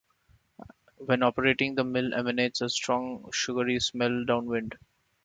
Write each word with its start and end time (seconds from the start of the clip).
When 0.97 1.21
operating, 1.21 1.75
the 1.75 1.83
mill 1.83 2.15
emanates 2.15 2.61
a 2.61 2.69
strong 2.69 3.29
sugary 3.31 3.79
smell 3.79 4.25
downwind. 4.25 4.75